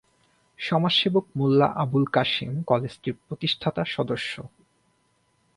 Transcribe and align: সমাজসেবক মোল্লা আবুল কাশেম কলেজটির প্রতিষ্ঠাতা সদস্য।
সমাজসেবক 0.59 1.25
মোল্লা 1.35 1.67
আবুল 1.75 2.05
কাশেম 2.11 2.51
কলেজটির 2.63 3.15
প্রতিষ্ঠাতা 3.27 3.83
সদস্য। 3.85 4.33